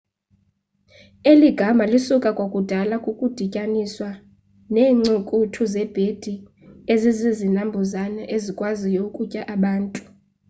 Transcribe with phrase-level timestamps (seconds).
[1.31, 4.09] eli gama lisuka kwakudala kukudityaniswa
[4.73, 6.35] neencukuthu zebhedi
[6.93, 10.01] ezizinambuzane ezikwaziyo ukutya abantu